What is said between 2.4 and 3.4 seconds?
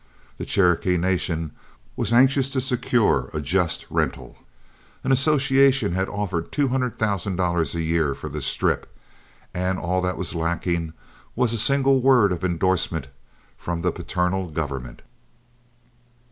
to secure a